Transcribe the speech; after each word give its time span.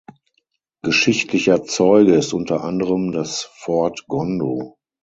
Geschichtlicher 0.81 1.63
Zeuge 1.63 2.15
ist 2.15 2.33
unter 2.33 2.63
anderem 2.63 3.11
das 3.11 3.43
Fort 3.43 4.05
Gondo. 4.07 4.79